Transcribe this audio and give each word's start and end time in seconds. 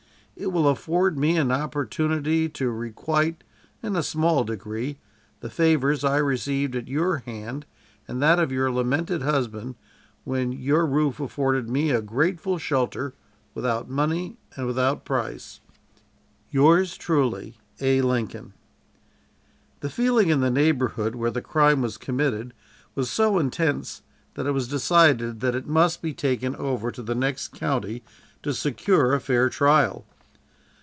"It 0.33 0.51
will 0.51 0.67
afford 0.67 1.19
me 1.19 1.37
an 1.37 1.51
opportunity 1.51 2.49
to 2.49 2.71
requite, 2.71 3.43
in 3.83 3.95
a 3.95 4.01
small 4.01 4.43
degree, 4.43 4.97
the 5.39 5.51
favors 5.51 6.03
I 6.03 6.17
received 6.17 6.75
at 6.75 6.87
your 6.87 7.17
hand, 7.17 7.67
and 8.07 8.19
that 8.23 8.39
of 8.39 8.51
your 8.51 8.71
lamented 8.71 9.21
husband, 9.21 9.75
when 10.23 10.51
your 10.51 10.83
roof 10.87 11.19
afforded 11.19 11.69
me 11.69 11.91
a 11.91 12.01
grateful 12.01 12.57
shelter, 12.57 13.13
without 13.53 13.87
money 13.87 14.37
and 14.55 14.65
without 14.65 15.05
price. 15.05 15.59
"Yours 16.49 16.97
truly, 16.97 17.59
"A. 17.79 18.01
LINCOLN." 18.01 18.53
The 19.81 19.91
feeling 19.91 20.29
in 20.29 20.39
the 20.39 20.49
neighborhood 20.49 21.13
where 21.13 21.29
the 21.29 21.43
crime 21.43 21.83
was 21.83 21.97
committed 21.99 22.55
was 22.95 23.11
so 23.11 23.37
intense 23.37 24.01
that 24.33 24.47
it 24.47 24.51
was 24.53 24.67
decided 24.67 25.39
that 25.41 25.53
it 25.53 25.67
must 25.67 26.01
be 26.01 26.15
taken 26.15 26.55
over 26.55 26.89
to 26.89 27.03
the 27.03 27.13
next 27.13 27.49
county 27.49 28.01
to 28.41 28.55
secure 28.55 29.13
a 29.13 29.19
fair 29.21 29.47
trial. 29.47 30.07